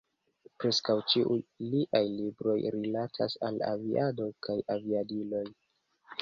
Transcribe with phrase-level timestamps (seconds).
[0.61, 1.35] Preskaŭ ĉiuj
[1.73, 5.45] liaj libroj rilatas al aviado kaj aviadiloj.